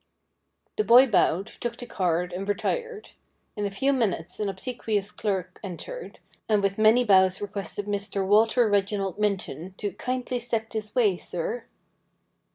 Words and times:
The 0.77 0.83
boy 0.83 1.05
bowed, 1.05 1.45
took 1.45 1.77
the 1.77 1.85
card, 1.85 2.33
and 2.33 2.49
retired. 2.49 3.11
In 3.55 3.67
a 3.67 3.69
few 3.69 3.93
minutes 3.93 4.39
an 4.39 4.49
obsequious 4.49 5.11
clerk 5.11 5.59
entered, 5.63 6.17
and 6.49 6.63
with 6.63 6.79
many 6.79 7.03
bows 7.03 7.39
requested 7.39 7.85
Mr. 7.85 8.25
Walter 8.25 8.67
Reginald 8.67 9.19
Minton 9.19 9.75
to' 9.77 9.91
kindly 9.91 10.39
step 10.39 10.71
this 10.71 10.95
way, 10.95 11.17
sir.' 11.17 11.65